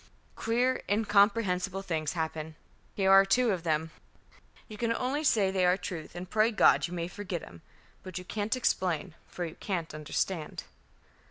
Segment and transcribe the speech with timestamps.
[0.35, 2.55] "Queer incomprehensible things happen.
[2.95, 3.91] Here are two of them.
[4.67, 7.61] You can only say they are the truth and pray God you may forget 'em.
[8.01, 10.63] But you can't explain, for you can't understand."